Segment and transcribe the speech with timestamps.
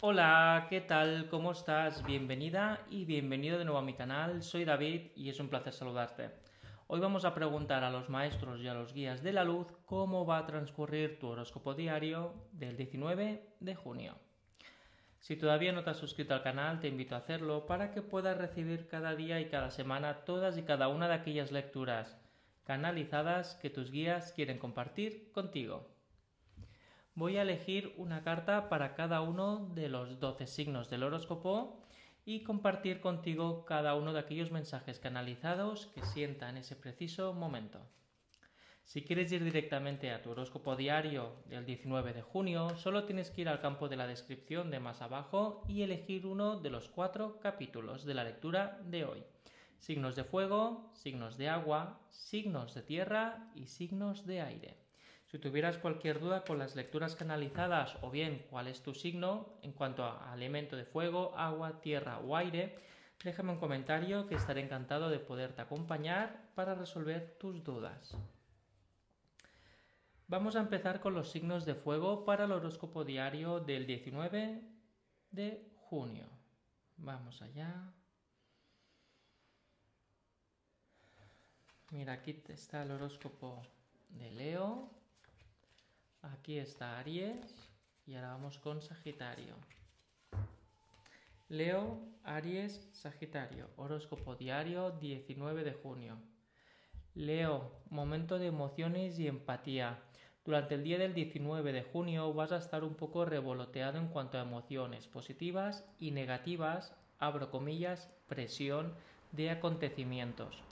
[0.00, 1.28] Hola, ¿qué tal?
[1.28, 2.06] ¿Cómo estás?
[2.06, 4.44] Bienvenida y bienvenido de nuevo a mi canal.
[4.44, 6.30] Soy David y es un placer saludarte.
[6.86, 10.24] Hoy vamos a preguntar a los maestros y a los guías de la luz cómo
[10.24, 14.14] va a transcurrir tu horóscopo diario del 19 de junio.
[15.18, 18.38] Si todavía no te has suscrito al canal, te invito a hacerlo para que puedas
[18.38, 22.16] recibir cada día y cada semana todas y cada una de aquellas lecturas
[22.62, 25.97] canalizadas que tus guías quieren compartir contigo.
[27.18, 31.82] Voy a elegir una carta para cada uno de los 12 signos del horóscopo
[32.24, 37.80] y compartir contigo cada uno de aquellos mensajes canalizados que sienta en ese preciso momento.
[38.84, 43.40] Si quieres ir directamente a tu horóscopo diario del 19 de junio, solo tienes que
[43.40, 47.40] ir al campo de la descripción de más abajo y elegir uno de los cuatro
[47.40, 49.24] capítulos de la lectura de hoy.
[49.80, 54.87] Signos de fuego, signos de agua, signos de tierra y signos de aire.
[55.30, 59.72] Si tuvieras cualquier duda con las lecturas canalizadas o bien cuál es tu signo en
[59.72, 62.78] cuanto a elemento de fuego, agua, tierra o aire,
[63.22, 68.16] déjame un comentario que estaré encantado de poderte acompañar para resolver tus dudas.
[70.28, 74.62] Vamos a empezar con los signos de fuego para el horóscopo diario del 19
[75.30, 76.26] de junio.
[76.96, 77.92] Vamos allá.
[81.90, 83.62] Mira, aquí está el horóscopo
[84.08, 84.90] de Leo.
[86.22, 87.70] Aquí está Aries.
[88.06, 89.54] Y ahora vamos con Sagitario.
[91.48, 93.68] Leo, Aries, Sagitario.
[93.76, 96.18] Horóscopo diario 19 de junio.
[97.14, 99.98] Leo, momento de emociones y empatía.
[100.44, 104.38] Durante el día del 19 de junio vas a estar un poco revoloteado en cuanto
[104.38, 108.94] a emociones positivas y negativas, abro comillas, presión
[109.32, 110.62] de acontecimientos.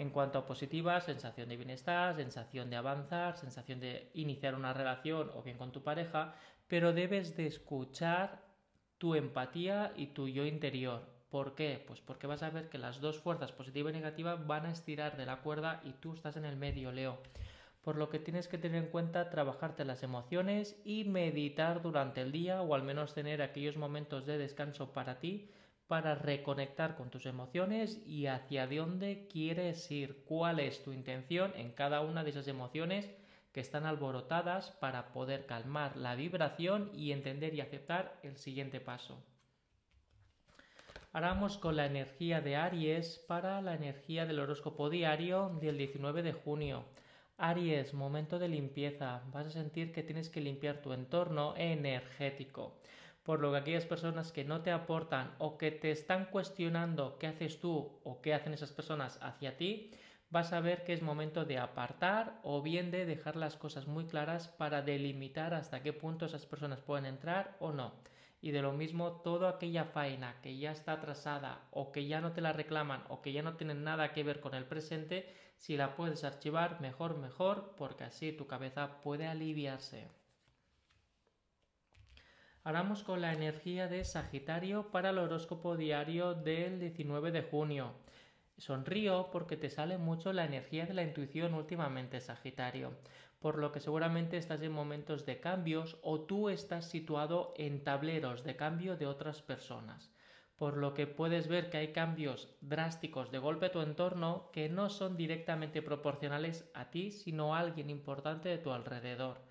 [0.00, 5.30] En cuanto a positivas, sensación de bienestar, sensación de avanzar, sensación de iniciar una relación
[5.34, 6.32] o bien con tu pareja,
[6.68, 8.40] pero debes de escuchar
[8.96, 11.84] tu empatía y tu yo interior, ¿Por qué?
[11.86, 15.18] Pues porque vas a ver que las dos fuerzas, positiva y negativa, van a estirar
[15.18, 17.18] de la cuerda y tú estás en el medio, Leo.
[17.82, 22.32] Por lo que tienes que tener en cuenta trabajarte las emociones y meditar durante el
[22.32, 25.50] día o al menos tener aquellos momentos de descanso para ti
[25.90, 31.72] para reconectar con tus emociones y hacia dónde quieres ir, cuál es tu intención en
[31.72, 33.10] cada una de esas emociones
[33.52, 39.20] que están alborotadas para poder calmar la vibración y entender y aceptar el siguiente paso.
[41.12, 46.22] Ahora vamos con la energía de Aries para la energía del horóscopo diario del 19
[46.22, 46.84] de junio.
[47.36, 49.22] Aries, momento de limpieza.
[49.32, 52.76] Vas a sentir que tienes que limpiar tu entorno energético.
[53.22, 57.26] Por lo que aquellas personas que no te aportan o que te están cuestionando qué
[57.28, 59.92] haces tú o qué hacen esas personas hacia ti,
[60.30, 64.06] vas a ver que es momento de apartar o bien de dejar las cosas muy
[64.06, 67.92] claras para delimitar hasta qué punto esas personas pueden entrar o no
[68.42, 72.32] y de lo mismo toda aquella faena que ya está atrasada o que ya no
[72.32, 75.76] te la reclaman o que ya no tienen nada que ver con el presente, si
[75.76, 80.19] la puedes archivar mejor mejor porque así tu cabeza puede aliviarse.
[82.70, 87.94] Ahora vamos con la energía de Sagitario para el horóscopo diario del 19 de junio.
[88.58, 92.92] Sonrío porque te sale mucho la energía de la intuición últimamente, Sagitario,
[93.40, 98.44] por lo que seguramente estás en momentos de cambios o tú estás situado en tableros
[98.44, 100.12] de cambio de otras personas,
[100.54, 104.68] por lo que puedes ver que hay cambios drásticos de golpe a tu entorno que
[104.68, 109.49] no son directamente proporcionales a ti, sino a alguien importante de tu alrededor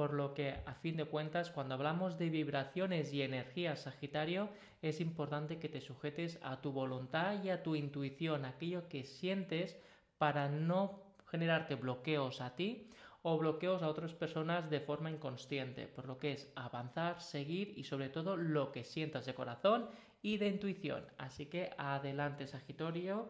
[0.00, 4.48] por lo que a fin de cuentas cuando hablamos de vibraciones y energías Sagitario
[4.80, 9.76] es importante que te sujetes a tu voluntad y a tu intuición, aquello que sientes
[10.16, 12.88] para no generarte bloqueos a ti
[13.20, 17.84] o bloqueos a otras personas de forma inconsciente, por lo que es avanzar, seguir y
[17.84, 19.86] sobre todo lo que sientas de corazón
[20.22, 21.04] y de intuición.
[21.18, 23.28] Así que adelante Sagitario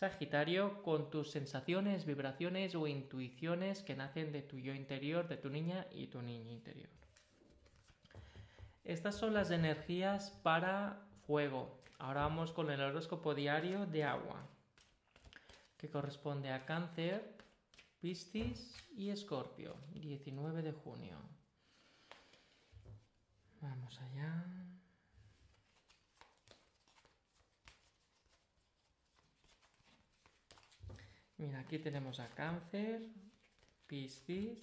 [0.00, 5.50] Sagitario, con tus sensaciones, vibraciones o intuiciones que nacen de tu yo interior, de tu
[5.50, 6.88] niña y tu niño interior.
[8.82, 11.82] Estas son las energías para fuego.
[11.98, 14.48] Ahora vamos con el horóscopo diario de agua,
[15.76, 17.36] que corresponde a cáncer,
[18.00, 21.18] Piscis y Escorpio, 19 de junio.
[23.60, 24.69] Vamos allá.
[31.40, 33.00] Mira, aquí tenemos a Cáncer,
[33.86, 34.60] Piscis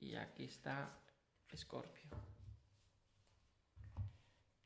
[0.00, 0.98] y aquí está
[1.50, 2.08] Escorpio.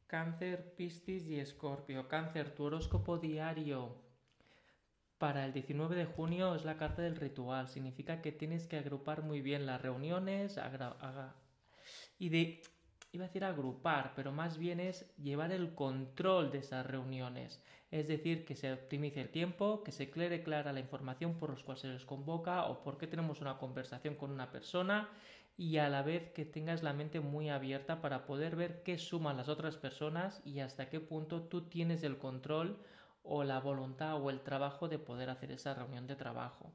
[0.06, 2.06] Cáncer, Piscis y Escorpio.
[2.06, 3.96] Cáncer, tu horóscopo diario
[5.18, 7.66] para el 19 de junio es la carta del ritual.
[7.66, 10.60] Significa que tienes que agrupar muy bien las reuniones
[12.20, 12.54] y,
[13.16, 17.62] iba a decir agrupar, pero más bien es llevar el control de esas reuniones.
[17.90, 21.62] Es decir, que se optimice el tiempo, que se clere clara la información por los
[21.62, 25.08] cuales se les convoca o por qué tenemos una conversación con una persona
[25.56, 29.36] y a la vez que tengas la mente muy abierta para poder ver qué suman
[29.36, 32.78] las otras personas y hasta qué punto tú tienes el control
[33.28, 36.72] o la voluntad o el trabajo de poder hacer esa reunión de trabajo.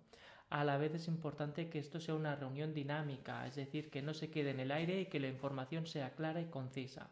[0.50, 4.14] A la vez es importante que esto sea una reunión dinámica, es decir, que no
[4.14, 7.10] se quede en el aire y que la información sea clara y concisa.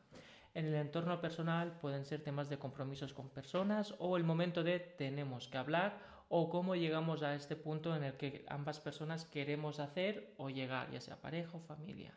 [0.53, 4.79] En el entorno personal pueden ser temas de compromisos con personas o el momento de
[4.79, 9.79] tenemos que hablar o cómo llegamos a este punto en el que ambas personas queremos
[9.79, 12.13] hacer o llegar, ya sea pareja o familia.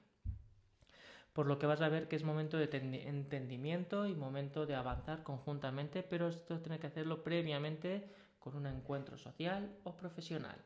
[1.32, 2.69] Por lo que vas a ver que es momento de
[3.06, 9.17] entendimiento y momento de avanzar conjuntamente, pero esto tiene que hacerlo previamente con un encuentro
[9.17, 10.56] social o profesional.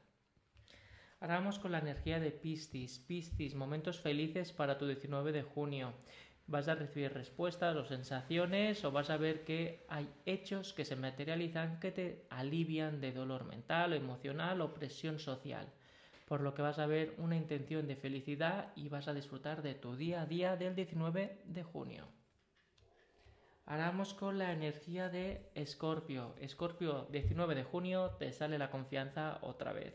[1.20, 2.98] Ahora vamos con la energía de Piscis.
[2.98, 5.94] Piscis, momentos felices para tu 19 de junio
[6.46, 10.96] vas a recibir respuestas o sensaciones o vas a ver que hay hechos que se
[10.96, 15.66] materializan que te alivian de dolor mental o emocional o presión social.
[16.26, 19.74] Por lo que vas a ver una intención de felicidad y vas a disfrutar de
[19.74, 22.08] tu día a día del 19 de junio.
[23.64, 26.34] Ahora vamos con la energía de Escorpio.
[26.40, 29.94] Escorpio, 19 de junio, te sale la confianza otra vez.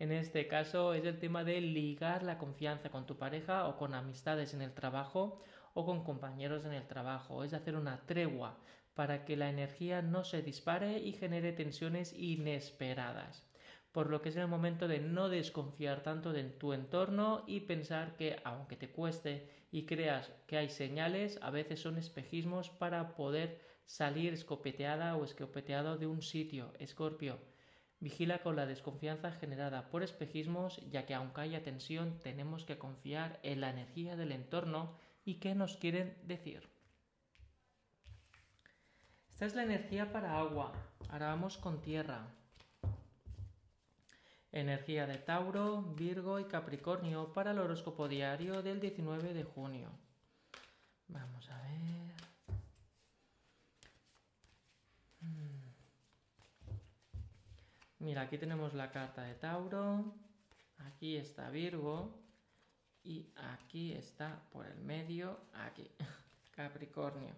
[0.00, 3.94] En este caso es el tema de ligar la confianza con tu pareja o con
[3.94, 5.40] amistades en el trabajo
[5.74, 8.58] o con compañeros en el trabajo, es hacer una tregua
[8.94, 13.49] para que la energía no se dispare y genere tensiones inesperadas.
[13.92, 18.16] Por lo que es el momento de no desconfiar tanto de tu entorno y pensar
[18.16, 23.60] que aunque te cueste y creas que hay señales, a veces son espejismos para poder
[23.84, 26.72] salir escopeteada o escopeteado de un sitio.
[26.78, 27.38] Escorpio,
[27.98, 33.40] vigila con la desconfianza generada por espejismos, ya que aunque haya tensión, tenemos que confiar
[33.42, 36.68] en la energía del entorno y qué nos quieren decir.
[39.28, 40.72] Esta es la energía para agua.
[41.08, 42.39] Ahora vamos con tierra.
[44.52, 49.90] Energía de Tauro, Virgo y Capricornio para el horóscopo diario del 19 de junio.
[51.06, 52.14] Vamos a ver.
[55.20, 55.70] Hmm.
[58.00, 60.14] Mira, aquí tenemos la carta de Tauro.
[60.78, 62.20] Aquí está Virgo
[63.04, 65.88] y aquí está por el medio, aquí,
[66.56, 67.34] Capricornio.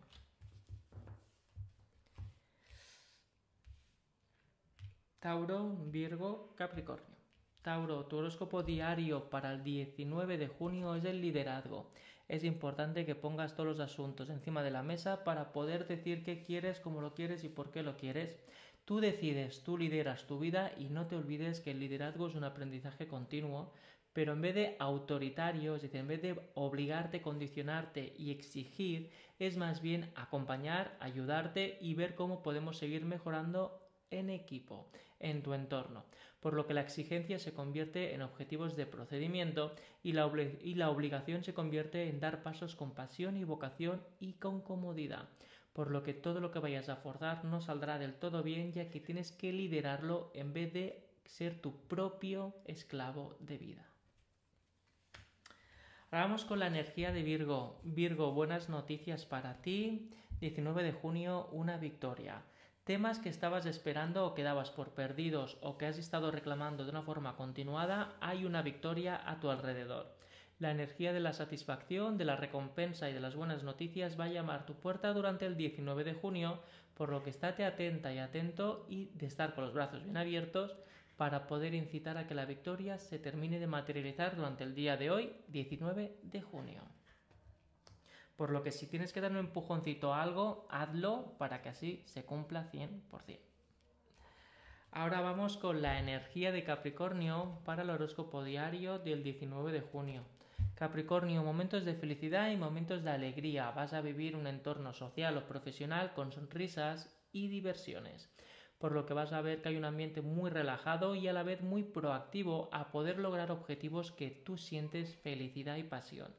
[5.23, 7.17] Tauro, Virgo, Capricornio.
[7.63, 11.93] Tauro, tu horóscopo diario para el 19 de junio es el liderazgo.
[12.27, 16.43] Es importante que pongas todos los asuntos encima de la mesa para poder decir qué
[16.43, 18.37] quieres, cómo lo quieres y por qué lo quieres.
[18.85, 22.43] Tú decides, tú lideras tu vida y no te olvides que el liderazgo es un
[22.43, 23.73] aprendizaje continuo
[24.13, 29.57] pero en vez de autoritario, es decir, en vez de obligarte, condicionarte y exigir, es
[29.57, 34.89] más bien acompañar, ayudarte y ver cómo podemos seguir mejorando en equipo,
[35.21, 36.05] en tu entorno,
[36.41, 40.31] por lo que la exigencia se convierte en objetivos de procedimiento y la,
[40.63, 45.29] y la obligación se convierte en dar pasos con pasión y vocación y con comodidad,
[45.73, 48.91] por lo que todo lo que vayas a forzar no saldrá del todo bien ya
[48.91, 53.93] que tienes que liderarlo en vez de ser tu propio esclavo de vida.
[56.11, 57.81] Vamos con la energía de Virgo.
[57.85, 60.11] Virgo, buenas noticias para ti.
[60.41, 62.43] 19 de junio, una victoria.
[62.85, 66.91] Temas que estabas esperando o que dabas por perdidos o que has estado reclamando de
[66.91, 70.17] una forma continuada, hay una victoria a tu alrededor.
[70.59, 74.33] La energía de la satisfacción, de la recompensa y de las buenas noticias va a
[74.33, 76.59] llamar tu puerta durante el 19 de junio,
[76.95, 80.75] por lo que estate atenta y atento y de estar con los brazos bien abiertos
[81.17, 85.13] para poder incitar a que la victoria se termine de materializar durante el día de
[85.13, 86.83] hoy, 19 de junio.
[88.37, 92.03] Por lo que si tienes que dar un empujoncito a algo, hazlo para que así
[92.07, 93.39] se cumpla 100%.
[94.91, 100.23] Ahora vamos con la energía de Capricornio para el horóscopo diario del 19 de junio.
[100.75, 103.71] Capricornio, momentos de felicidad y momentos de alegría.
[103.71, 108.31] Vas a vivir un entorno social o profesional con sonrisas y diversiones
[108.83, 111.45] por lo que vas a ver que hay un ambiente muy relajado y a la
[111.45, 116.35] vez muy proactivo a poder lograr objetivos que tú sientes felicidad y pasión.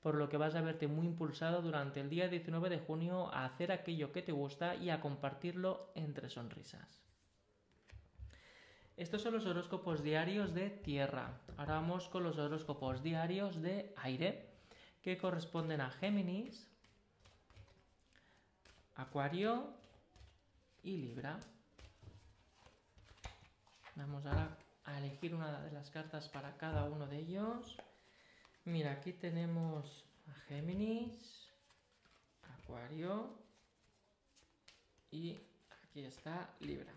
[0.00, 3.44] Por lo que vas a verte muy impulsado durante el día 19 de junio a
[3.44, 7.02] hacer aquello que te gusta y a compartirlo entre sonrisas.
[8.96, 11.40] Estos son los horóscopos diarios de tierra.
[11.56, 14.50] Ahora vamos con los horóscopos diarios de aire,
[15.00, 16.70] que corresponden a Géminis,
[18.94, 19.72] Acuario
[20.82, 21.40] y Libra.
[23.96, 27.78] Vamos ahora a elegir una de las cartas para cada uno de ellos.
[28.70, 31.50] Mira, aquí tenemos a Géminis,
[32.60, 33.36] Acuario.
[35.10, 35.40] Y
[35.82, 36.92] aquí está Libra.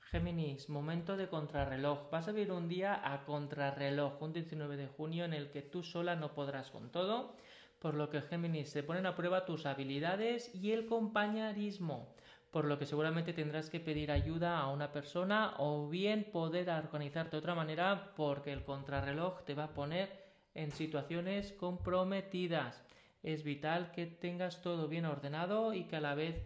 [0.00, 2.10] Géminis, momento de contrarreloj.
[2.10, 5.84] Vas a vivir un día a contrarreloj, un 19 de junio en el que tú
[5.84, 7.36] sola no podrás con todo,
[7.78, 12.12] por lo que Géminis se ponen a prueba tus habilidades y el compañerismo,
[12.52, 17.32] por lo que seguramente tendrás que pedir ayuda a una persona o bien poder organizarte
[17.32, 20.10] de otra manera porque el contrarreloj te va a poner
[20.54, 22.84] en situaciones comprometidas.
[23.22, 26.44] Es vital que tengas todo bien ordenado y que a la vez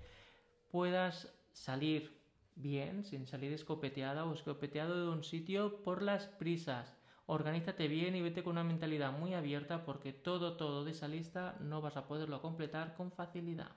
[0.70, 2.16] puedas salir
[2.54, 6.96] bien, sin salir escopeteada o escopeteado de un sitio por las prisas.
[7.26, 11.56] Organízate bien y vete con una mentalidad muy abierta porque todo, todo de esa lista
[11.58, 13.72] no vas a poderlo completar con facilidad.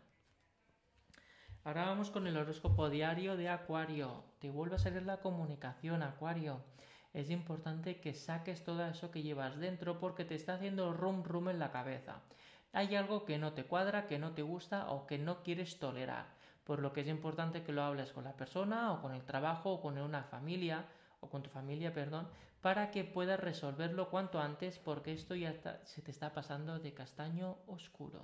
[1.64, 4.24] Ahora vamos con el horóscopo diario de Acuario.
[4.40, 6.62] Te vuelve a salir la comunicación, Acuario.
[7.14, 11.50] Es importante que saques todo eso que llevas dentro porque te está haciendo rum rum
[11.50, 12.22] en la cabeza.
[12.72, 16.40] Hay algo que no te cuadra, que no te gusta o que no quieres tolerar
[16.70, 19.72] por lo que es importante que lo hables con la persona o con el trabajo
[19.72, 20.86] o con una familia
[21.20, 22.28] o con tu familia, perdón,
[22.62, 25.52] para que puedas resolverlo cuanto antes porque esto ya
[25.84, 28.24] se te está pasando de castaño oscuro.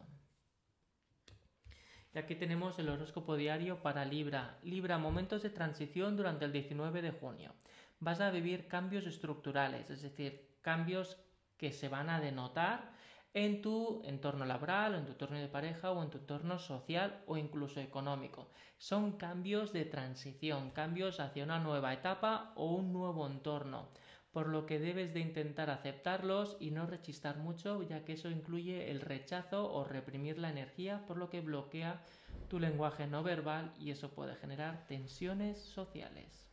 [2.15, 4.57] Y aquí tenemos el horóscopo diario para Libra.
[4.63, 7.51] Libra, momentos de transición durante el 19 de junio.
[7.99, 11.17] Vas a vivir cambios estructurales, es decir, cambios
[11.57, 12.93] que se van a denotar
[13.33, 17.21] en tu entorno laboral, o en tu entorno de pareja o en tu entorno social
[17.27, 18.47] o incluso económico.
[18.77, 23.89] Son cambios de transición, cambios hacia una nueva etapa o un nuevo entorno,
[24.35, 28.91] por lo que debes de intentar aceptarlos y no rechistar mucho, ya que eso incluye
[28.91, 32.01] el rechazo o reprimir la energía, por lo que bloquea
[32.49, 36.49] tu lenguaje no verbal y eso puede generar tensiones sociales.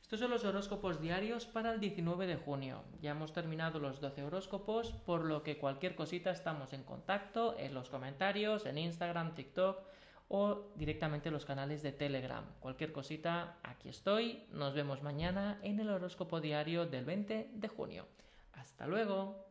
[0.00, 2.84] Estos son los horóscopos diarios para el 19 de junio.
[3.02, 7.74] Ya hemos terminado los 12 horóscopos, por lo que cualquier cosita estamos en contacto en
[7.74, 9.80] los comentarios, en Instagram, TikTok
[10.28, 12.44] o directamente en los canales de Telegram.
[12.60, 14.44] Cualquier cosita, aquí estoy.
[14.50, 18.06] Nos vemos mañana en el horóscopo diario del 20 de junio.
[18.52, 19.45] Hasta luego.